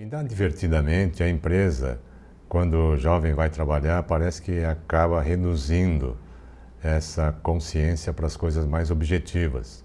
Inadvertidamente, 0.00 1.22
a 1.22 1.28
empresa, 1.28 2.00
quando 2.48 2.72
o 2.72 2.96
jovem 2.96 3.34
vai 3.34 3.50
trabalhar, 3.50 4.02
parece 4.04 4.40
que 4.40 4.64
acaba 4.64 5.20
reduzindo 5.20 6.16
essa 6.82 7.32
consciência 7.42 8.10
para 8.10 8.26
as 8.26 8.34
coisas 8.34 8.64
mais 8.66 8.90
objetivas. 8.90 9.84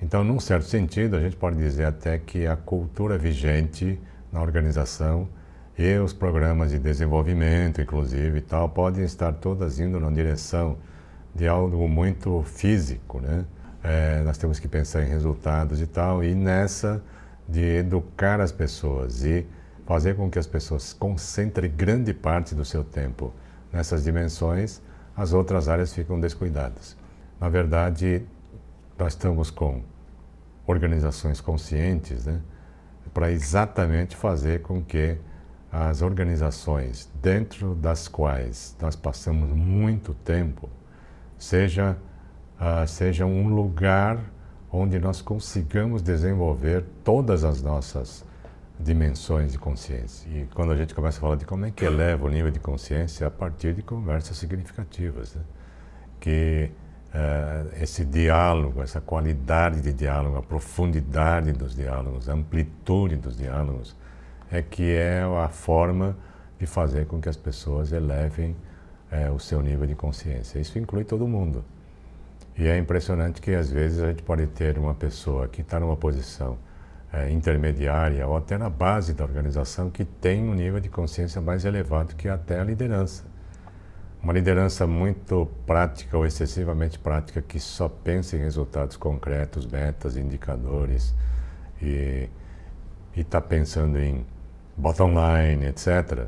Então, 0.00 0.24
num 0.24 0.40
certo 0.40 0.64
sentido, 0.64 1.16
a 1.16 1.20
gente 1.20 1.36
pode 1.36 1.58
dizer 1.58 1.84
até 1.84 2.16
que 2.18 2.46
a 2.46 2.56
cultura 2.56 3.18
vigente 3.18 4.00
na 4.32 4.40
organização 4.40 5.28
e 5.76 5.98
os 5.98 6.14
programas 6.14 6.70
de 6.70 6.78
desenvolvimento, 6.78 7.82
inclusive, 7.82 8.38
e 8.38 8.40
tal, 8.40 8.70
podem 8.70 9.04
estar 9.04 9.34
todas 9.34 9.78
indo 9.78 10.00
na 10.00 10.08
direção 10.08 10.78
de 11.34 11.46
algo 11.46 11.86
muito 11.86 12.42
físico, 12.44 13.20
né? 13.20 13.44
É, 13.84 14.22
nós 14.22 14.38
temos 14.38 14.58
que 14.58 14.66
pensar 14.66 15.02
em 15.02 15.08
resultados 15.10 15.82
e 15.82 15.86
tal, 15.86 16.24
e 16.24 16.34
nessa 16.34 17.02
de 17.48 17.76
educar 17.76 18.40
as 18.40 18.52
pessoas 18.52 19.24
e 19.24 19.46
fazer 19.86 20.16
com 20.16 20.30
que 20.30 20.38
as 20.38 20.46
pessoas 20.46 20.92
concentrem 20.92 21.70
grande 21.70 22.12
parte 22.12 22.54
do 22.54 22.64
seu 22.64 22.82
tempo 22.82 23.32
nessas 23.72 24.04
dimensões, 24.04 24.80
as 25.16 25.32
outras 25.32 25.68
áreas 25.68 25.92
ficam 25.92 26.18
descuidadas. 26.18 26.96
Na 27.40 27.48
verdade, 27.48 28.22
nós 28.98 29.12
estamos 29.12 29.50
com 29.50 29.82
organizações 30.66 31.40
conscientes, 31.40 32.26
né, 32.26 32.40
para 33.14 33.30
exatamente 33.30 34.16
fazer 34.16 34.62
com 34.62 34.82
que 34.82 35.16
as 35.70 36.02
organizações 36.02 37.08
dentro 37.22 37.74
das 37.74 38.08
quais 38.08 38.76
nós 38.80 38.96
passamos 38.96 39.50
muito 39.50 40.14
tempo 40.14 40.68
seja, 41.38 41.96
uh, 42.58 42.86
seja 42.86 43.26
um 43.26 43.48
lugar 43.48 44.18
onde 44.76 44.98
nós 44.98 45.22
consigamos 45.22 46.02
desenvolver 46.02 46.84
todas 47.02 47.44
as 47.44 47.62
nossas 47.62 48.24
dimensões 48.78 49.52
de 49.52 49.58
consciência. 49.58 50.28
E 50.28 50.46
quando 50.54 50.72
a 50.72 50.76
gente 50.76 50.94
começa 50.94 51.18
a 51.18 51.20
falar 51.20 51.36
de 51.36 51.46
como 51.46 51.64
é 51.64 51.70
que 51.70 51.84
eleva 51.84 52.26
o 52.26 52.28
nível 52.28 52.50
de 52.50 52.60
consciência, 52.60 53.24
é 53.24 53.26
a 53.26 53.30
partir 53.30 53.72
de 53.72 53.82
conversas 53.82 54.36
significativas, 54.36 55.34
né? 55.34 55.42
que 56.20 56.70
uh, 57.14 57.82
esse 57.82 58.04
diálogo, 58.04 58.82
essa 58.82 59.00
qualidade 59.00 59.80
de 59.80 59.92
diálogo, 59.92 60.36
a 60.36 60.42
profundidade 60.42 61.52
dos 61.52 61.74
diálogos, 61.74 62.28
a 62.28 62.34
amplitude 62.34 63.16
dos 63.16 63.36
diálogos, 63.36 63.96
é 64.50 64.60
que 64.60 64.92
é 64.92 65.22
a 65.22 65.48
forma 65.48 66.16
de 66.58 66.66
fazer 66.66 67.06
com 67.06 67.20
que 67.20 67.28
as 67.28 67.36
pessoas 67.36 67.92
elevem 67.92 68.54
uh, 69.10 69.32
o 69.34 69.40
seu 69.40 69.62
nível 69.62 69.86
de 69.86 69.94
consciência. 69.94 70.58
Isso 70.58 70.78
inclui 70.78 71.04
todo 71.04 71.26
mundo. 71.26 71.64
E 72.58 72.68
é 72.68 72.78
impressionante 72.78 73.40
que 73.40 73.54
às 73.54 73.70
vezes 73.70 74.00
a 74.00 74.08
gente 74.08 74.22
pode 74.22 74.46
ter 74.46 74.78
uma 74.78 74.94
pessoa 74.94 75.46
que 75.46 75.60
está 75.60 75.78
numa 75.78 75.96
posição 75.96 76.56
é, 77.12 77.30
intermediária 77.30 78.26
ou 78.26 78.34
até 78.34 78.56
na 78.56 78.70
base 78.70 79.12
da 79.12 79.24
organização 79.24 79.90
que 79.90 80.06
tem 80.06 80.42
um 80.42 80.54
nível 80.54 80.80
de 80.80 80.88
consciência 80.88 81.38
mais 81.40 81.66
elevado 81.66 82.16
que 82.16 82.28
até 82.28 82.58
a 82.58 82.64
liderança. 82.64 83.24
Uma 84.22 84.32
liderança 84.32 84.86
muito 84.86 85.46
prática 85.66 86.16
ou 86.16 86.24
excessivamente 86.24 86.98
prática 86.98 87.42
que 87.42 87.60
só 87.60 87.90
pensa 87.90 88.36
em 88.36 88.40
resultados 88.40 88.96
concretos, 88.96 89.66
metas, 89.66 90.16
indicadores 90.16 91.14
e 91.80 92.30
está 93.14 93.38
pensando 93.38 93.98
em 93.98 94.24
bottom 94.74 95.10
line, 95.10 95.66
etc. 95.66 96.26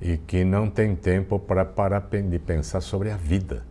E 0.00 0.16
que 0.16 0.44
não 0.44 0.70
tem 0.70 0.94
tempo 0.94 1.40
para 1.40 1.64
parar 1.64 2.08
de 2.08 2.38
pensar 2.38 2.80
sobre 2.80 3.10
a 3.10 3.16
vida 3.16 3.64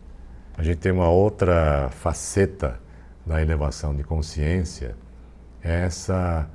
a 0.56 0.62
gente 0.62 0.78
tem 0.78 0.92
uma 0.92 1.08
outra 1.08 1.90
faceta 1.90 2.80
da 3.24 3.42
elevação 3.42 3.94
de 3.94 4.02
consciência, 4.02 4.96
é 5.62 5.82
essa 5.84 6.48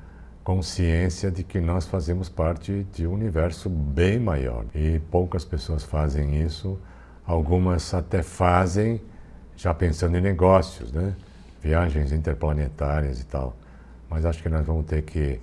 consciência 0.44 1.30
de 1.30 1.44
que 1.44 1.60
nós 1.60 1.86
fazemos 1.86 2.30
parte 2.30 2.86
de 2.94 3.06
um 3.06 3.14
universo 3.14 3.70
bem 3.70 4.20
maior. 4.20 4.66
E 4.74 5.00
poucas 5.12 5.46
pessoas 5.46 5.84
fazem 5.84 6.42
isso, 6.42 6.80
algumas 7.26 7.94
até 7.94 8.24
fazem 8.24 9.02
já 9.56 9.74
pensando 9.74 10.18
em 10.18 10.22
negócios, 10.22 10.92
né? 10.92 11.16
viagens 11.62 12.12
interplanetárias 12.12 13.20
e 13.20 13.26
tal. 13.26 13.56
Mas 14.10 14.26
acho 14.26 14.42
que 14.42 14.50
nós 14.50 14.66
vamos 14.66 14.86
ter 14.86 15.04
que 15.04 15.40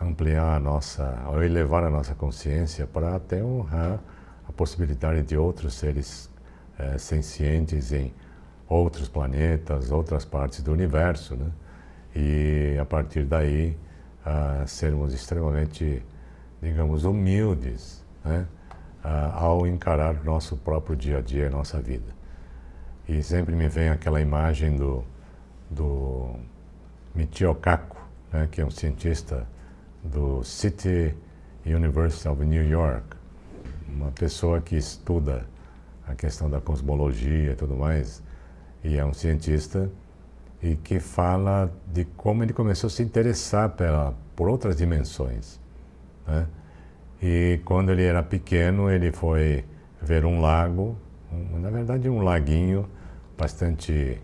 ampliar 0.00 0.56
a 0.56 0.58
nossa, 0.58 1.22
ou 1.28 1.42
elevar 1.42 1.84
a 1.84 1.90
nossa 1.90 2.14
consciência 2.14 2.86
para 2.86 3.14
até 3.14 3.42
honrar 3.42 4.00
a 4.48 4.52
possibilidade 4.52 5.22
de 5.22 5.36
outros 5.36 5.74
seres 5.74 6.29
é, 6.80 6.98
sencientes 6.98 7.92
em 7.92 8.12
outros 8.68 9.08
planetas, 9.08 9.90
outras 9.90 10.24
partes 10.24 10.62
do 10.62 10.72
universo, 10.72 11.36
né? 11.36 11.50
E 12.14 12.78
a 12.80 12.84
partir 12.84 13.24
daí 13.24 13.76
sermos 14.66 15.14
extremamente, 15.14 16.02
digamos, 16.60 17.04
humildes, 17.04 18.04
né? 18.24 18.46
Ao 19.02 19.66
encarar 19.66 20.22
nosso 20.24 20.56
próprio 20.56 20.96
dia 20.96 21.18
a 21.18 21.20
dia, 21.20 21.48
nossa 21.48 21.80
vida. 21.80 22.12
E 23.08 23.22
sempre 23.22 23.54
me 23.54 23.68
vem 23.68 23.88
aquela 23.88 24.20
imagem 24.20 24.76
do, 24.76 25.04
do 25.70 26.34
Michio 27.14 27.54
Kaku, 27.54 27.96
né? 28.32 28.48
que 28.50 28.60
é 28.60 28.64
um 28.64 28.70
cientista 28.70 29.46
do 30.02 30.44
City 30.44 31.14
University 31.64 32.28
of 32.28 32.44
New 32.44 32.68
York, 32.68 33.16
uma 33.88 34.10
pessoa 34.12 34.60
que 34.60 34.76
estuda 34.76 35.46
a 36.10 36.14
questão 36.14 36.50
da 36.50 36.60
cosmologia 36.60 37.52
e 37.52 37.54
tudo 37.54 37.76
mais, 37.76 38.22
e 38.82 38.96
é 38.96 39.04
um 39.04 39.14
cientista 39.14 39.90
e 40.62 40.76
que 40.76 41.00
fala 41.00 41.72
de 41.86 42.04
como 42.04 42.42
ele 42.42 42.52
começou 42.52 42.88
a 42.88 42.90
se 42.90 43.02
interessar 43.02 43.70
pela, 43.70 44.14
por 44.36 44.48
outras 44.48 44.76
dimensões. 44.76 45.58
Né? 46.26 46.46
E 47.22 47.60
quando 47.64 47.90
ele 47.90 48.02
era 48.02 48.22
pequeno, 48.22 48.90
ele 48.90 49.10
foi 49.12 49.64
ver 50.02 50.24
um 50.24 50.40
lago, 50.40 50.96
um, 51.32 51.58
na 51.58 51.70
verdade 51.70 52.08
um 52.08 52.22
laguinho 52.22 52.88
bastante, 53.38 54.20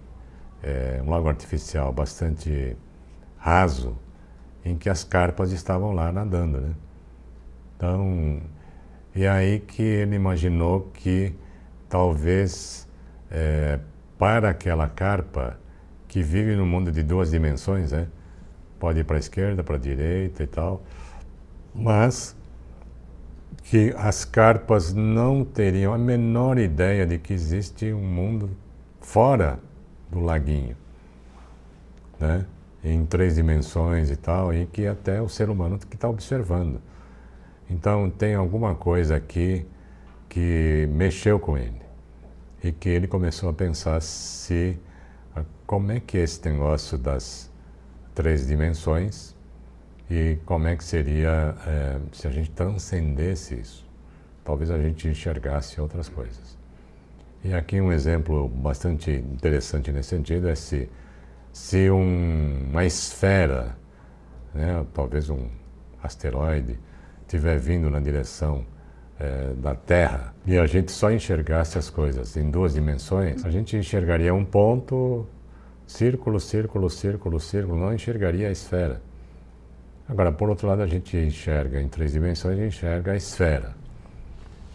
é, 0.62 1.00
um 1.04 1.10
lago 1.10 1.28
artificial 1.28 1.92
bastante 1.92 2.76
raso, 3.38 3.96
em 4.64 4.76
que 4.76 4.90
as 4.90 5.04
carpas 5.04 5.52
estavam 5.52 5.92
lá 5.92 6.12
nadando. 6.12 6.60
Né? 6.60 6.74
Então, 7.76 8.42
e 9.14 9.26
aí 9.26 9.60
que 9.60 9.82
ele 9.82 10.16
imaginou 10.16 10.90
que 10.92 11.34
talvez 11.88 12.86
é, 13.30 13.78
para 14.18 14.50
aquela 14.50 14.88
carpa 14.88 15.58
que 16.08 16.22
vive 16.22 16.56
no 16.56 16.64
mundo 16.64 16.90
de 16.90 17.02
duas 17.02 17.30
dimensões, 17.30 17.92
né? 17.92 18.08
pode 18.78 19.00
ir 19.00 19.04
para 19.04 19.16
a 19.16 19.18
esquerda, 19.18 19.62
para 19.62 19.76
a 19.76 19.78
direita 19.78 20.42
e 20.42 20.46
tal, 20.46 20.82
mas 21.74 22.36
que 23.64 23.92
as 23.96 24.24
carpas 24.24 24.92
não 24.92 25.44
teriam 25.44 25.92
a 25.92 25.98
menor 25.98 26.58
ideia 26.58 27.06
de 27.06 27.18
que 27.18 27.32
existe 27.32 27.92
um 27.92 28.04
mundo 28.04 28.50
fora 29.00 29.58
do 30.10 30.20
laguinho, 30.20 30.76
né? 32.18 32.46
em 32.84 33.04
três 33.04 33.34
dimensões 33.34 34.10
e 34.10 34.16
tal, 34.16 34.54
e 34.54 34.66
que 34.66 34.86
até 34.86 35.20
o 35.20 35.28
ser 35.28 35.50
humano 35.50 35.78
que 35.78 35.96
está 35.96 36.08
observando. 36.08 36.80
Então 37.68 38.08
tem 38.08 38.34
alguma 38.34 38.74
coisa 38.76 39.16
aqui 39.16 39.66
que 40.28 40.88
mexeu 40.90 41.38
com 41.38 41.56
ele 41.56 41.82
e 42.62 42.72
que 42.72 42.88
ele 42.88 43.06
começou 43.06 43.48
a 43.48 43.52
pensar 43.52 44.00
se 44.00 44.78
ah, 45.34 45.44
como 45.66 45.92
é 45.92 46.00
que 46.00 46.18
é 46.18 46.22
esse 46.22 46.46
negócio 46.48 46.98
das 46.98 47.50
três 48.14 48.46
dimensões 48.46 49.34
e 50.10 50.38
como 50.44 50.66
é 50.66 50.76
que 50.76 50.84
seria 50.84 51.54
é, 51.66 51.98
se 52.12 52.26
a 52.26 52.30
gente 52.30 52.50
transcendesse 52.50 53.54
isso. 53.54 53.86
Talvez 54.44 54.70
a 54.70 54.78
gente 54.78 55.08
enxergasse 55.08 55.80
outras 55.80 56.08
coisas. 56.08 56.56
E 57.44 57.52
aqui 57.52 57.80
um 57.80 57.92
exemplo 57.92 58.48
bastante 58.48 59.10
interessante 59.10 59.92
nesse 59.92 60.10
sentido 60.10 60.48
é 60.48 60.54
se, 60.54 60.88
se 61.52 61.90
um, 61.90 62.68
uma 62.70 62.84
esfera, 62.84 63.76
né, 64.54 64.84
talvez 64.94 65.28
um 65.30 65.48
asteroide, 66.02 66.78
estiver 67.22 67.58
vindo 67.58 67.90
na 67.90 68.00
direção 68.00 68.64
é, 69.18 69.54
da 69.54 69.74
Terra 69.74 70.34
e 70.46 70.58
a 70.58 70.66
gente 70.66 70.92
só 70.92 71.10
enxergasse 71.10 71.78
as 71.78 71.88
coisas 71.90 72.36
em 72.36 72.50
duas 72.50 72.74
dimensões, 72.74 73.44
a 73.44 73.50
gente 73.50 73.76
enxergaria 73.76 74.34
um 74.34 74.44
ponto, 74.44 75.26
círculo, 75.86 76.38
círculo, 76.38 76.90
círculo, 76.90 77.40
círculo, 77.40 77.78
não 77.78 77.94
enxergaria 77.94 78.48
a 78.48 78.52
esfera. 78.52 79.00
Agora, 80.08 80.30
por 80.30 80.48
outro 80.48 80.68
lado, 80.68 80.82
a 80.82 80.86
gente 80.86 81.16
enxerga 81.16 81.80
em 81.80 81.88
três 81.88 82.12
dimensões 82.12 82.58
enxerga 82.58 83.12
a 83.12 83.16
esfera. 83.16 83.74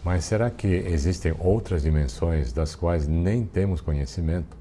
Mas 0.04 0.24
será 0.24 0.50
que 0.50 0.66
existem 0.66 1.34
outras 1.38 1.82
dimensões 1.82 2.52
das 2.52 2.74
quais 2.74 3.06
nem 3.06 3.46
temos 3.46 3.80
conhecimento? 3.80 4.56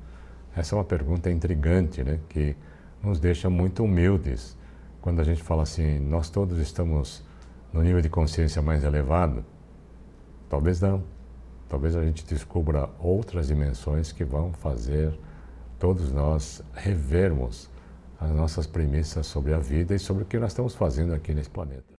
Essa 0.55 0.75
é 0.75 0.77
uma 0.77 0.85
pergunta 0.85 1.29
intrigante, 1.29 2.03
né? 2.03 2.19
que 2.29 2.55
nos 3.03 3.19
deixa 3.19 3.49
muito 3.49 3.83
humildes 3.83 4.55
quando 5.01 5.19
a 5.19 5.23
gente 5.23 5.41
fala 5.41 5.63
assim: 5.63 5.99
nós 5.99 6.29
todos 6.29 6.59
estamos 6.59 7.23
no 7.73 7.81
nível 7.81 8.01
de 8.01 8.09
consciência 8.09 8.61
mais 8.61 8.83
elevado, 8.83 9.43
Talvez 10.51 10.81
não. 10.81 11.01
Talvez 11.69 11.95
a 11.95 12.03
gente 12.03 12.25
descubra 12.25 12.89
outras 12.99 13.47
dimensões 13.47 14.11
que 14.11 14.25
vão 14.25 14.51
fazer 14.51 15.17
todos 15.79 16.11
nós 16.11 16.61
revermos 16.73 17.69
as 18.19 18.29
nossas 18.31 18.67
premissas 18.67 19.25
sobre 19.25 19.53
a 19.53 19.59
vida 19.59 19.95
e 19.95 19.99
sobre 19.99 20.23
o 20.23 20.25
que 20.25 20.37
nós 20.37 20.51
estamos 20.51 20.75
fazendo 20.75 21.13
aqui 21.13 21.33
nesse 21.33 21.49
planeta. 21.49 21.85